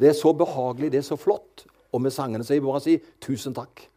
[0.00, 1.66] Det er så behagelig, det er så flott.
[1.92, 3.90] Og med sangene så jeg bare si tusen takk.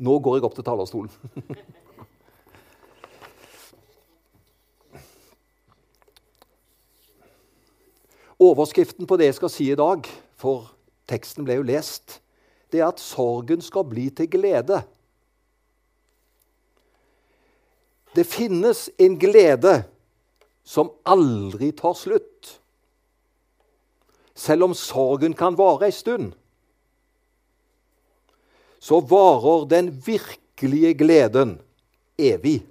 [0.00, 1.10] Nå går jeg opp til talerstolen.
[8.40, 10.06] Overskriften på det jeg skal si i dag,
[10.40, 10.70] for
[11.10, 12.22] teksten ble jo lest,
[12.72, 14.78] det er at sorgen skal bli til glede.
[18.16, 19.82] Det finnes en glede
[20.64, 22.59] som aldri tar slutt.
[24.40, 26.32] Selv om sorgen kan vare ei stund,
[28.80, 31.58] så varer den virkelige gleden
[32.16, 32.62] evig.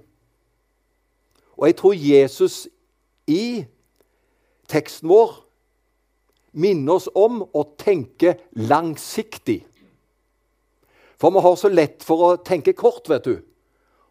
[1.59, 2.63] Og jeg tror Jesus
[3.29, 3.67] i
[4.69, 5.37] teksten vår
[6.57, 9.61] minner oss om å tenke langsiktig.
[11.21, 13.35] For vi har så lett for å tenke kort, vet du.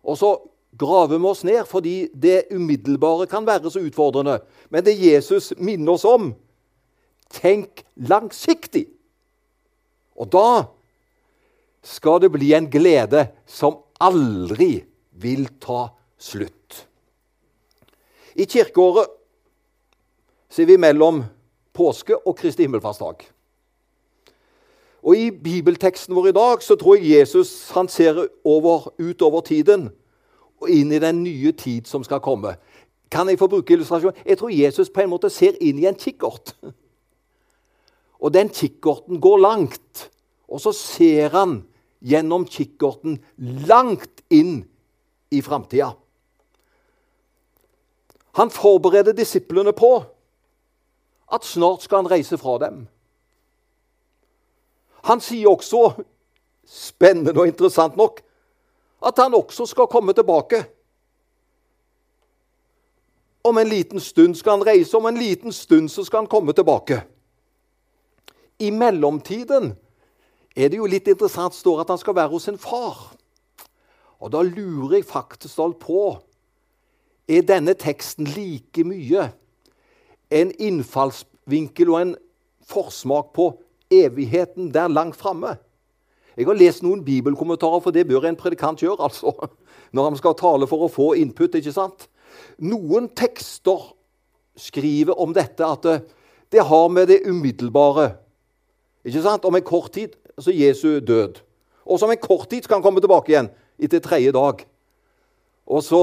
[0.06, 0.36] Og så
[0.78, 4.44] graver vi oss ned fordi det umiddelbare kan være så utfordrende.
[4.70, 6.36] Men det Jesus minner oss om
[7.32, 8.86] tenk langsiktig.
[10.18, 10.50] Og da
[11.84, 14.82] skal det bli en glede som aldri
[15.18, 16.84] vil ta slutt.
[18.38, 19.10] I kirkeåret
[20.48, 21.22] så er vi mellom
[21.74, 23.26] påske og Kristi himmelfartsdag.
[25.02, 29.88] Og I bibelteksten vår i dag så tror jeg Jesus han ser over, utover tiden
[30.58, 32.56] og inn i den nye tid som skal komme.
[33.10, 34.16] Kan jeg få bruke illustrasjon?
[34.26, 36.56] Jeg tror Jesus på en måte ser inn i en kikkert.
[38.18, 40.10] Og den kikkerten går langt.
[40.48, 41.62] Og så ser han
[42.00, 43.18] gjennom kikkerten
[43.68, 44.62] langt inn
[45.30, 45.92] i framtida.
[48.38, 50.04] Han forbereder disiplene på
[51.32, 52.86] at snart skal han reise fra dem.
[55.04, 55.90] Han sier også,
[56.68, 58.20] spennende og interessant nok,
[59.06, 60.64] at han også skal komme tilbake.
[63.44, 66.52] Om en liten stund skal han reise, om en liten stund så skal han komme
[66.52, 67.02] tilbake.
[68.58, 69.72] I mellomtiden
[70.56, 73.12] er det jo litt interessant står at han skal være hos sin far.
[74.18, 76.18] Og da lurer jeg faktisk på
[77.28, 79.28] Er denne teksten like mye
[80.32, 82.14] en innfallsvinkel og en
[82.64, 83.50] forsmak på
[83.90, 85.58] evigheten der langt framme?
[86.36, 88.96] Jeg har lest noen bibelkommentarer, for det bør en predikant gjøre.
[89.02, 89.32] altså,
[89.92, 91.54] Når han skal tale for å få input.
[91.54, 92.08] ikke sant?
[92.58, 93.92] Noen tekster
[94.56, 95.98] skriver om dette at det,
[96.52, 98.14] det har med det umiddelbare
[99.08, 99.44] ikke sant?
[99.48, 101.40] Om en kort tid så Jesu død.
[101.88, 104.64] Og om en kort tid skal han komme tilbake igjen etter tredje dag.
[105.68, 106.02] Og så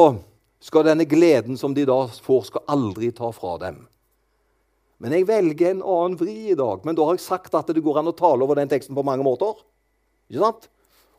[0.66, 3.84] skal denne gleden som de da får, skal aldri ta fra dem.
[5.02, 6.86] Men jeg velger en annen vri i dag.
[6.88, 9.04] Men da har jeg sagt at det går an å tale over den teksten på
[9.06, 9.60] mange måter.
[10.32, 10.70] Ikke sant?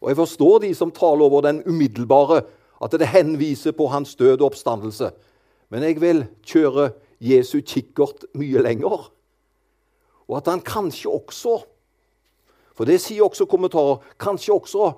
[0.01, 2.43] Og jeg forstår de som taler over den umiddelbare,
[2.83, 5.13] at det henviser på hans død og oppstandelse.
[5.73, 6.91] Men jeg vil kjøre
[7.23, 9.07] Jesu kikkert mye lenger.
[10.27, 11.61] Og at han kanskje også
[12.77, 14.03] for det sier også kommentarer.
[14.21, 14.91] Kanskje også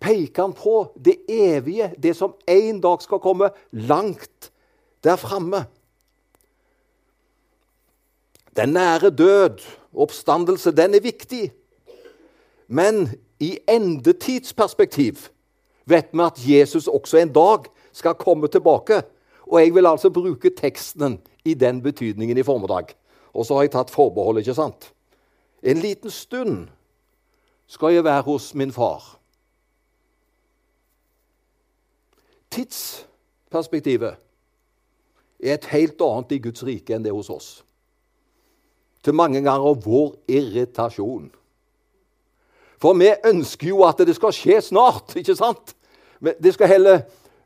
[0.00, 4.50] peker han på det evige, det som en dag skal komme langt
[5.04, 5.64] der framme.
[8.56, 9.64] Den nære død,
[9.94, 11.52] oppstandelse, den er viktig.
[12.68, 13.08] Men
[13.40, 15.28] i endetidsperspektiv
[15.84, 19.02] vet vi at Jesus også en dag skal komme tilbake.
[19.46, 22.94] Og jeg vil altså bruke teksten i den betydningen i formiddag.
[23.34, 24.92] Og så har jeg tatt forbehold, ikke sant?
[25.62, 26.68] En liten stund
[27.66, 29.14] skal jeg være hos min far.
[32.54, 34.14] Tidsperspektivet
[35.42, 37.48] er et helt annet i Guds rike enn det hos oss.
[39.04, 41.28] Til mange ganger vår irritasjon.
[42.80, 45.74] For vi ønsker jo at det skal skje snart, ikke sant?
[46.20, 47.02] Men det skal heller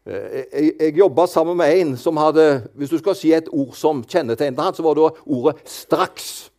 [0.07, 3.75] eh, Jeg, jeg jobba sammen med en som hadde Hvis du skal si et ord
[3.75, 6.51] som kjennetegnet han, så var det ordet 'straks'.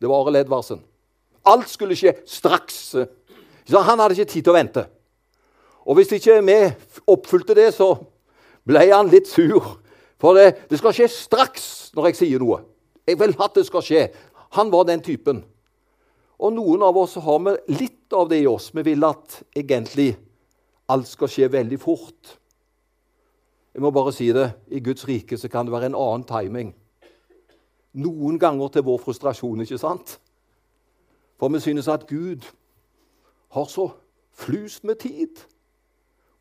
[0.00, 0.80] Det var Arild Ledvarsen.
[1.48, 2.80] Alt skulle skje straks.
[3.66, 4.84] Så han hadde ikke tid til å vente.
[5.82, 6.58] Og hvis ikke vi
[7.10, 7.94] oppfylte det, så
[8.66, 9.78] ble han litt sur.
[10.22, 11.64] For det, det skal skje straks
[11.96, 12.60] når jeg sier noe.
[13.06, 14.04] Jeg vil at det skal skje.
[14.54, 15.42] Han var den typen.
[16.42, 18.70] Og noen av oss har med litt av det i oss.
[18.74, 20.12] Vi vil at egentlig
[20.90, 22.36] alt skal skje veldig fort.
[23.72, 24.48] Jeg må bare si det.
[24.70, 26.72] I Guds rike så kan det være en annen timing.
[28.02, 30.16] Noen ganger til vår frustrasjon, ikke sant?
[31.42, 32.44] For vi synes at Gud
[33.50, 33.88] har så
[34.32, 35.36] flust med tid.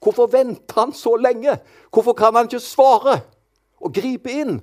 [0.02, 1.58] Hvorfor venter han så lenge?
[1.94, 3.22] Hvorfor kan han ikke svare
[3.80, 4.62] og gripe inn?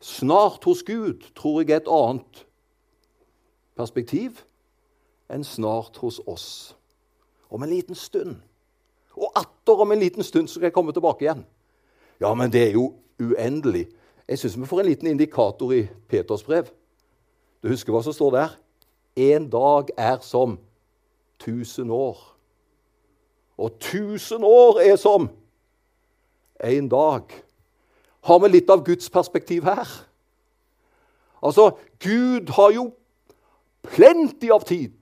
[0.00, 2.46] Snart hos Gud tror jeg er et annet
[3.74, 4.44] perspektiv
[5.26, 6.76] enn snart hos oss.
[7.50, 8.36] Om en liten stund.
[9.18, 11.42] Og atter om en liten stund skal jeg komme tilbake igjen.
[12.20, 13.88] Ja, men det er jo uendelig.
[14.28, 16.70] Jeg syns vi får en liten indikator i Peters brev.
[17.62, 18.60] Du husker hva som står der?
[19.16, 20.58] En dag er som
[21.38, 22.18] tusen år.
[23.58, 25.28] Og tusen år er som
[26.64, 27.22] en dag.
[28.24, 29.88] Har vi litt av Guds perspektiv her?
[31.44, 31.70] Altså,
[32.00, 32.88] Gud har jo
[33.84, 34.96] plenty av tid.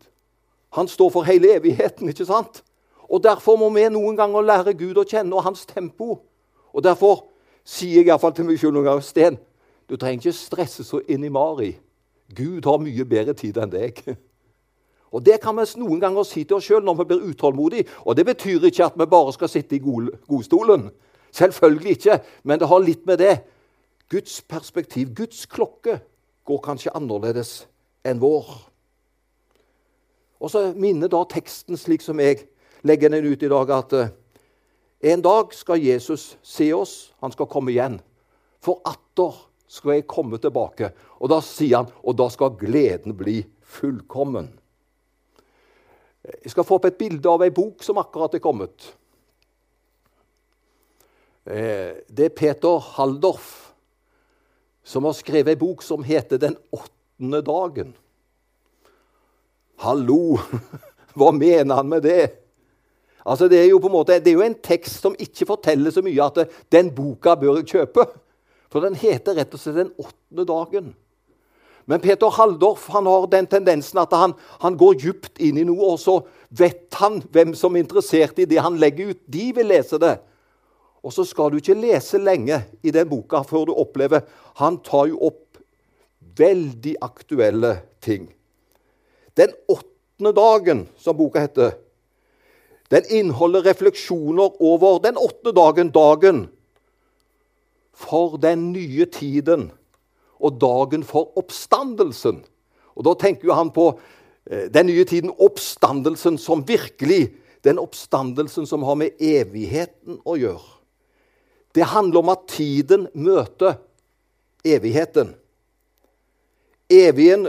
[0.75, 2.63] Han står for hele evigheten, ikke sant?
[3.13, 6.19] Og Derfor må vi noen ganger lære Gud å kjenne og hans tempo.
[6.73, 7.27] Og Derfor
[7.65, 9.39] sier jeg iallfall til meg selv noen ganger Sten,
[9.89, 11.75] du trenger ikke stresse så inn i mari.
[12.37, 14.03] Gud har mye bedre tid enn deg.
[15.13, 17.89] Og Det kan vi noen ganger si til oss sjøl når vi blir utålmodige.
[18.07, 19.83] Og Det betyr ikke at vi bare skal sitte i
[20.29, 20.91] godstolen.
[21.33, 22.21] Selvfølgelig ikke.
[22.45, 23.43] Men det har litt med det.
[24.09, 26.01] Guds perspektiv, Guds klokke,
[26.45, 27.67] går kanskje annerledes
[28.05, 28.49] enn vår.
[30.43, 32.43] Og så minner da teksten, slik som jeg
[32.83, 34.11] legger den ut i dag, at eh,
[35.13, 38.01] en dag skal Jesus se oss, han skal komme igjen.
[38.63, 39.39] For atter
[39.73, 40.91] skal jeg komme tilbake.
[41.23, 43.41] Og da sier han, og da skal gleden bli
[43.79, 44.51] fullkommen.
[46.23, 48.93] Jeg skal få opp et bilde av ei bok som akkurat er kommet.
[51.49, 53.73] Eh, det er Peter Haldorf
[54.87, 57.95] som har skrevet ei bok som heter 'Den åttende dagen'.
[59.79, 60.39] Hallo!
[61.17, 62.31] Hva mener han med det?
[63.27, 65.91] Altså, det, er jo på en måte, det er jo en tekst som ikke forteller
[65.91, 68.07] så mye at den boka bør jeg kjøpe.
[68.73, 70.95] For den heter rett og slett 'Den åttende dagen'.
[71.85, 75.93] Men Peter Halldorf han har den tendensen at han, han går djupt inn i noe,
[75.93, 79.21] og så vet han hvem som er interessert i det han legger ut.
[79.27, 80.21] De vil lese det.
[81.03, 84.23] Og så skal du ikke lese lenge i den boka før du opplever
[84.63, 85.59] Han tar jo opp
[86.39, 88.29] veldig aktuelle ting.
[89.35, 91.73] Den åttende dagen, som boka heter,
[92.91, 96.43] den inneholder refleksjoner over den åttende dagen, dagen
[97.95, 99.71] for den nye tiden
[100.43, 102.43] og dagen for oppstandelsen.
[102.97, 103.93] Og Da tenker jo han på
[104.51, 110.65] eh, den nye tiden, oppstandelsen som virkelig Den oppstandelsen som har med evigheten å gjøre.
[111.71, 113.77] Det handler om at tiden møter
[114.67, 115.37] evigheten.
[116.91, 117.47] Evigen,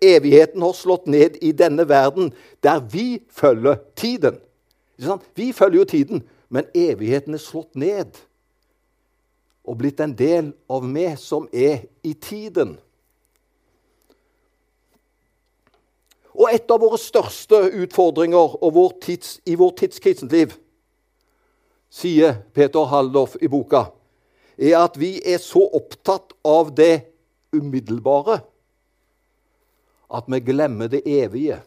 [0.00, 2.32] evigheten har slått ned i denne verden,
[2.64, 4.40] der vi følger tiden.
[5.36, 8.16] Vi følger jo tiden, men evigheten er slått ned
[9.62, 12.74] og blitt en del av meg som er i tiden.
[16.32, 20.56] Og et av våre største utfordringer vår tids, i vår tids kristenliv,
[21.92, 23.90] sier Peter Haldorf i boka,
[24.56, 27.04] er at vi er så opptatt av det
[27.52, 28.40] umiddelbare
[30.12, 31.60] at vi glemmer det evige.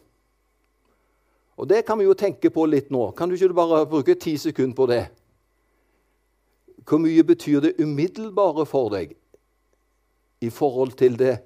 [1.56, 3.10] Og Det kan vi jo tenke på litt nå.
[3.16, 5.06] Kan du ikke bare bruke ti sekunder på det?
[6.86, 9.16] Hvor mye betyr det umiddelbare for deg
[10.40, 11.38] i forhold til det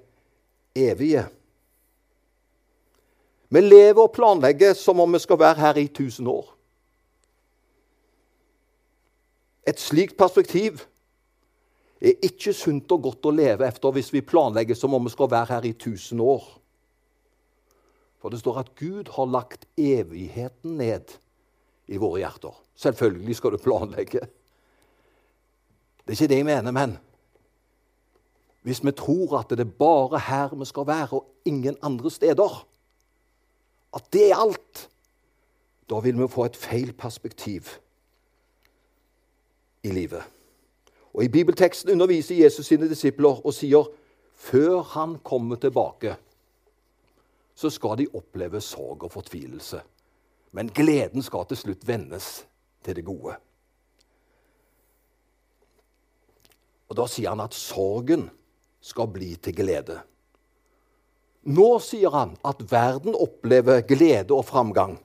[0.77, 1.25] evige?
[3.51, 6.53] Vi lever og planlegger som om vi skal være her i 1000 år.
[9.67, 10.85] Et slikt perspektiv
[12.01, 15.29] er ikke sunt og godt å leve efter hvis vi planlegger som om vi skal
[15.31, 16.45] være her i 1000 år.
[18.21, 21.17] For det står at Gud har lagt evigheten ned
[21.89, 22.53] i våre hjerter.
[22.77, 24.21] Selvfølgelig skal du planlegge.
[26.05, 26.97] Det er ikke det jeg mener, men
[28.61, 32.67] hvis vi tror at det er bare her vi skal være, og ingen andre steder,
[33.95, 34.89] at det er alt,
[35.89, 37.61] da vil vi få et feil perspektiv
[39.83, 40.23] i livet.
[41.13, 43.89] Og I bibelteksten underviser Jesus sine disipler og sier
[44.35, 46.15] før han kommer tilbake,
[47.55, 49.81] så skal de oppleve sorg og fortvilelse.
[50.51, 52.45] Men gleden skal til slutt vendes
[52.83, 53.35] til det gode.
[56.91, 58.27] Og Da sier han at sorgen
[58.83, 60.01] skal bli til glede.
[61.47, 64.97] Nå sier han at verden opplever glede og framgang.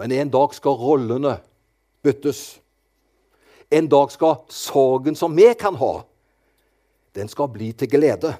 [0.00, 1.36] Men en dag skal rollene
[2.02, 2.58] byttes.
[3.70, 5.92] En dag skal sorgen som vi kan ha,
[7.14, 8.32] den skal bli til glede.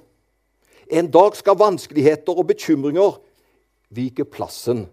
[0.91, 3.21] En dag skal vanskeligheter og bekymringer
[3.95, 4.87] vike plassen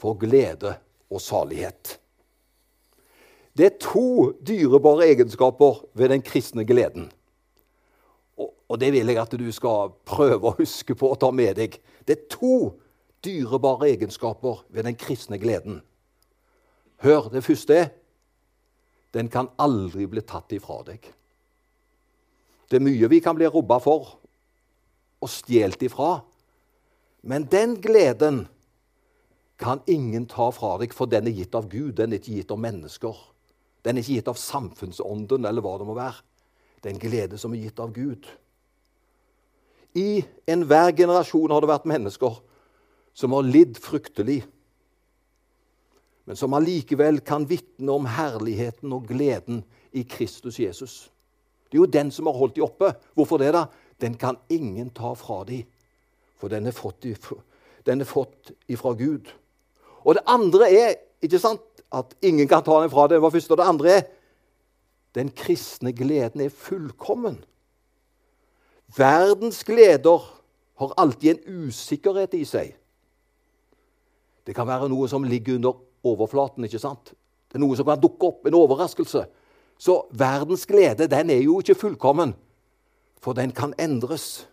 [0.00, 0.74] for glede
[1.10, 1.98] og salighet.
[3.58, 7.10] Det er to dyrebare egenskaper ved den kristne gleden.
[8.68, 11.76] Og det vil jeg at du skal prøve å huske på å ta med deg.
[12.08, 12.72] Det er to
[13.24, 15.82] dyrebare egenskaper ved den kristne gleden.
[17.04, 17.90] Hør, det første er
[19.12, 21.04] den kan aldri bli tatt ifra deg.
[22.70, 24.14] Det er mye vi kan bli robba for
[25.22, 26.22] og stjålet ifra.
[27.22, 28.46] Men den gleden
[29.60, 31.92] kan ingen ta fra deg, for den er gitt av Gud.
[32.00, 33.18] Den er ikke gitt av mennesker.
[33.82, 36.22] Den er ikke gitt av samfunnsånden eller hva det må være.
[36.82, 38.26] Det er en glede som er gitt av Gud.
[39.98, 42.38] I enhver generasjon har det vært mennesker
[43.14, 44.40] som har lidd fryktelig,
[46.24, 50.94] men som allikevel kan vitne om herligheten og gleden i Kristus Jesus.
[51.68, 52.92] Det er jo den som har holdt dem oppe.
[53.16, 53.66] Hvorfor det, da?
[54.00, 55.66] Den kan ingen ta fra dem,
[56.38, 57.06] for den er fått,
[57.86, 59.28] den er fått ifra Gud.
[60.02, 61.62] Og det andre er ikke sant,
[61.92, 63.18] at ingen kan ta den fra deg.
[63.18, 63.54] Det var første.
[63.54, 64.04] Og det andre er
[65.14, 67.42] den kristne gleden er fullkommen.
[68.96, 70.24] Verdens gleder
[70.80, 72.72] har alltid en usikkerhet i seg.
[74.46, 76.64] Det kan være noe som ligger under overflaten.
[76.64, 77.12] ikke sant?
[77.48, 79.26] Det er noe som kan dukke opp, en overraskelse.
[79.78, 82.34] Så verdens glede den er jo ikke fullkommen,
[83.20, 84.46] for den kan endres.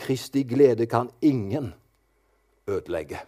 [0.00, 1.74] Kristi glede kan ingen
[2.66, 3.20] ødelegge.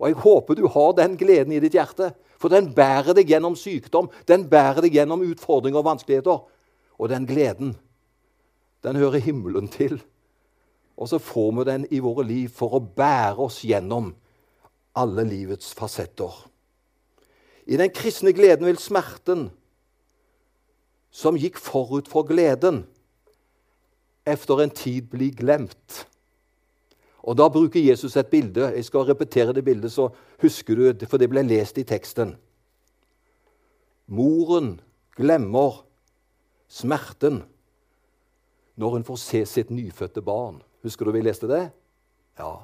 [0.00, 3.56] Og Jeg håper du har den gleden i ditt hjerte, for den bærer deg gjennom
[3.56, 6.40] sykdom, den bærer deg gjennom utfordringer og vanskeligheter.
[6.96, 7.74] Og den gleden,
[8.82, 10.00] den hører himmelen til.
[10.96, 14.14] Og så får vi den i våre liv for å bære oss gjennom
[14.96, 16.32] alle livets fasetter.
[17.68, 19.50] I den kristne gleden vil smerten
[21.10, 22.84] som gikk forut for gleden,
[24.24, 26.04] efter en tid bli glemt.
[27.22, 28.72] Og Da bruker Jesus et bilde.
[28.74, 30.08] Jeg skal repetere det bildet, så
[30.40, 32.36] husker du det, for det ble lest i teksten.
[34.06, 34.80] Moren
[35.16, 35.84] glemmer
[36.68, 37.42] smerten
[38.76, 40.62] når hun får se sitt nyfødte barn.
[40.82, 41.70] Husker du vi leste det?
[42.38, 42.54] Ja.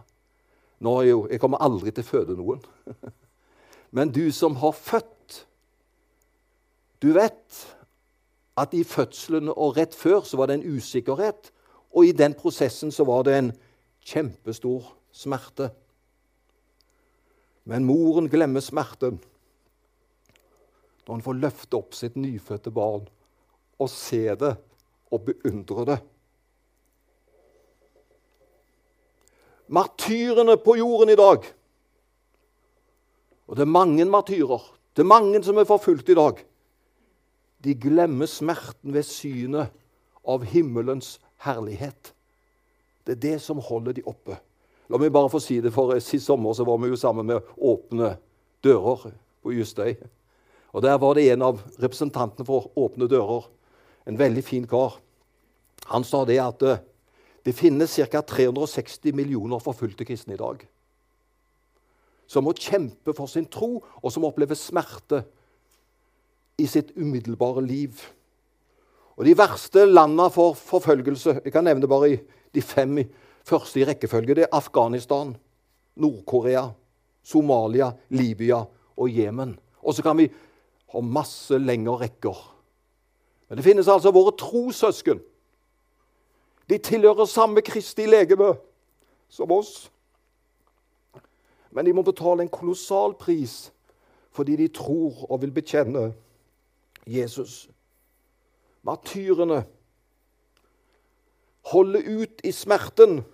[0.80, 2.64] Nå er jo, Jeg kommer aldri til å føde noen.
[3.96, 5.46] Men du som har født,
[7.02, 7.76] du vet
[8.56, 11.52] at i fødselen og rett før så var det en usikkerhet.
[11.92, 13.52] Og i den prosessen så var det en
[14.06, 15.70] kjempestor smerte.
[17.66, 19.18] Men moren glemmer smerten
[21.06, 23.04] når hun får løfte opp sitt nyfødte barn
[23.78, 24.56] og se det
[25.14, 25.98] og beundre det.
[29.66, 31.46] Martyrene på jorden i dag
[33.46, 34.62] Og det er mange martyrer.
[34.96, 36.40] Det er mange som er forfulgt i dag.
[37.62, 39.70] De glemmer smerten ved synet
[40.26, 42.15] av himmelens herlighet.
[43.06, 44.34] Det er det som holder de oppe.
[44.90, 47.54] La meg bare få si det, for Sist sommer så var vi jo sammen med
[47.56, 48.16] Åpne
[48.66, 49.08] dører
[49.42, 49.94] på Justøy.
[50.74, 53.46] Og Der var det en av representantene for Åpne dører,
[54.06, 54.98] en veldig fin kar.
[55.86, 56.82] Han sa det at eh,
[57.46, 58.20] det finnes ca.
[58.22, 60.64] 360 millioner forfulgte kristne i dag.
[62.26, 65.22] Som må kjempe for sin tro, og som opplever smerte
[66.58, 68.02] i sitt umiddelbare liv.
[69.16, 72.18] Og De verste landene for forfølgelse Jeg kan nevne bare
[72.54, 72.98] de fem
[73.44, 74.34] første i rekkefølge.
[74.34, 75.36] Det er Afghanistan,
[75.96, 76.68] Nord-Korea,
[77.22, 78.64] Somalia, Libya
[78.96, 79.58] og Jemen.
[79.82, 80.28] Og så kan vi
[80.92, 82.36] ha masse lengre rekker.
[83.48, 85.20] Men det finnes altså våre trossøsken
[86.70, 88.56] de tilhører samme Kristi legeme
[89.28, 89.90] som oss.
[91.70, 93.66] Men de må betale en kolossal pris
[94.36, 96.10] fordi de tror og vil bekjenne
[97.08, 97.70] Jesus.
[98.86, 99.64] Martyrene
[101.72, 103.24] holder ut i smerten,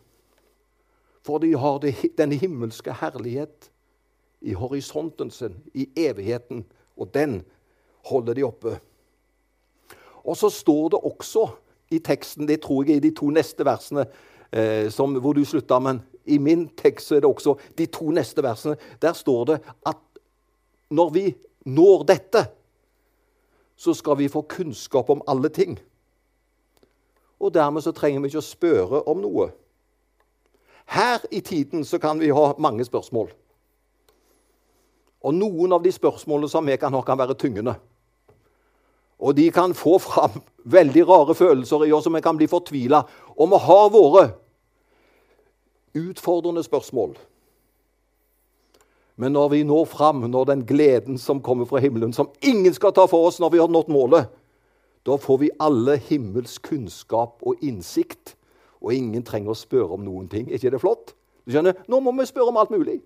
[1.23, 1.83] for de har
[2.19, 3.69] den himmelske herlighet
[4.41, 6.65] i horisonten sin, i evigheten,
[6.97, 7.43] og den
[8.09, 8.79] holder de oppe.
[10.25, 11.47] Og så står det også
[11.91, 12.49] i teksten.
[12.49, 14.07] Det tror jeg er de to neste versene
[14.53, 15.79] eh, som, hvor du slutta.
[15.79, 18.77] Men i min tekst er det også de to neste versene.
[19.03, 20.01] Der står det at
[20.91, 21.27] når vi
[21.65, 22.47] når dette,
[23.83, 25.79] så skal vi få kunnskap om alle ting.
[27.41, 29.49] Og dermed så trenger vi ikke å spørre om noe.
[30.87, 33.33] Her i tiden så kan vi ha mange spørsmål.
[35.23, 37.75] Og noen av de spørsmålene som vi kan ha, kan være tyngende.
[39.19, 40.39] Og de kan få fram
[40.79, 43.03] veldig rare følelser i oss, og vi kan bli fortvila.
[43.35, 44.25] Og vi har våre
[45.99, 47.19] utfordrende spørsmål.
[49.17, 52.95] Men når vi når fram, når den gleden som kommer fra himmelen, som ingen skal
[52.97, 54.31] ta for oss når vi har nådd målet,
[55.07, 58.37] da får vi alle himmels kunnskap og innsikt,
[58.83, 60.49] og ingen trenger å spørre om noen ting.
[60.49, 61.15] Er ikke det flott?
[61.45, 63.01] Du skjønner, Nå må vi spørre om alt mulig.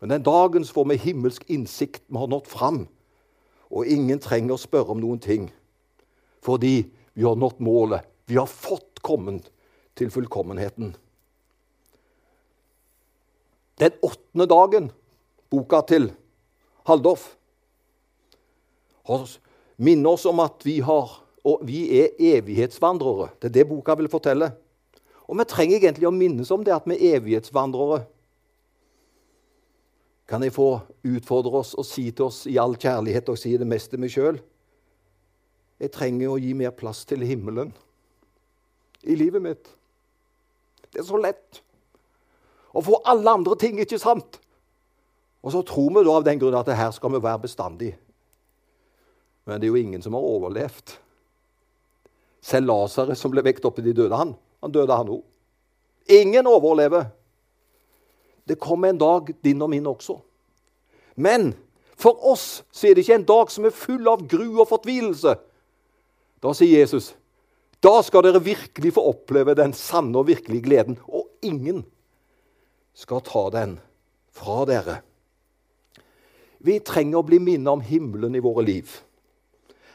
[0.00, 2.02] Men den dagen får vi himmelsk innsikt.
[2.08, 2.84] Vi har nådd fram.
[3.70, 5.44] Og ingen trenger å spørre om noen ting,
[6.42, 8.06] fordi vi har nådd målet.
[8.26, 9.50] Vi har fått kommet
[9.98, 10.94] til fullkommenheten.
[13.80, 14.90] Den åttende dagen,
[15.50, 16.10] boka til
[16.86, 17.30] Haldorf,
[19.80, 21.14] minner oss om at vi, har,
[21.66, 23.30] vi er evighetsvandrere.
[23.40, 24.52] Det er det boka vil fortelle.
[25.26, 28.04] Og vi trenger egentlig å minnes om det at vi er evighetsvandrere
[30.30, 30.68] kan jeg få
[31.10, 34.38] utfordre oss og si til oss i all kjærlighet og si det meste meg sjøl
[35.80, 37.72] Jeg trenger å gi mer plass til himmelen
[39.00, 39.70] i livet mitt.
[40.92, 41.62] Det er så lett
[42.74, 44.38] og for alle andre ting, ikke sant?
[45.42, 47.94] Og så tror vi da av den grunn at her skal vi være bestandig.
[49.48, 50.94] Men det er jo ingen som har overlevd.
[52.44, 55.24] Selv Lasarus, som ble vekt opp i de døde, han, han døde, han òg.
[56.10, 57.08] Ingen overlever.
[58.48, 60.18] Det kommer en dag, din og min også.
[61.16, 61.52] Men
[62.00, 65.34] for oss så er det ikke en dag som er full av gru og fortvilelse.
[66.40, 67.14] Da sier Jesus
[67.80, 70.98] da skal dere virkelig få oppleve den sanne og virkelige gleden.
[71.08, 71.80] Og ingen
[72.94, 73.78] skal ta den
[74.34, 75.00] fra dere.
[76.60, 78.90] Vi trenger å bli minnet om himmelen i våre liv.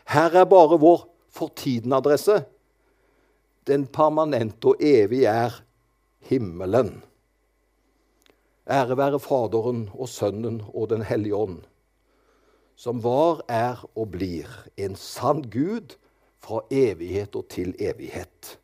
[0.09, 2.41] Her er bare vår for-tiden-adresse.
[3.65, 5.59] Den permanente og evige er
[6.29, 7.03] himmelen.
[8.65, 11.59] Ære være Faderen og Sønnen og Den hellige ånd,
[12.75, 15.93] som var, er og blir en sann Gud
[16.41, 18.57] fra evighet og til evighet.